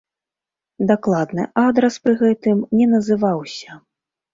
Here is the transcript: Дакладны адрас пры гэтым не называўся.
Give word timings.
Дакладны 0.93 1.45
адрас 1.67 2.01
пры 2.07 2.13
гэтым 2.25 2.67
не 2.83 2.93
называўся. 2.99 3.83